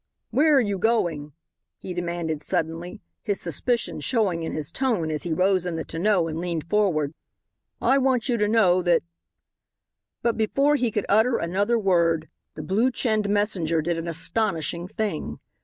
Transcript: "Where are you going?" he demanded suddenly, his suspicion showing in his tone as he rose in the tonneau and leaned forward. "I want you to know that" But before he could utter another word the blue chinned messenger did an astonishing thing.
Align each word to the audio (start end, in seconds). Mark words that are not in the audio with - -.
"Where 0.31 0.57
are 0.57 0.61
you 0.61 0.79
going?" 0.79 1.33
he 1.77 1.93
demanded 1.93 2.41
suddenly, 2.41 3.01
his 3.21 3.39
suspicion 3.39 3.99
showing 3.99 4.41
in 4.41 4.51
his 4.55 4.71
tone 4.71 5.11
as 5.11 5.21
he 5.21 5.31
rose 5.31 5.63
in 5.63 5.75
the 5.75 5.85
tonneau 5.85 6.27
and 6.27 6.39
leaned 6.39 6.63
forward. 6.67 7.13
"I 7.79 7.99
want 7.99 8.27
you 8.27 8.35
to 8.37 8.47
know 8.47 8.81
that" 8.81 9.03
But 10.23 10.37
before 10.37 10.75
he 10.75 10.89
could 10.89 11.05
utter 11.07 11.37
another 11.37 11.77
word 11.77 12.29
the 12.55 12.63
blue 12.63 12.89
chinned 12.89 13.29
messenger 13.29 13.79
did 13.83 13.95
an 13.99 14.07
astonishing 14.07 14.87
thing. 14.87 15.39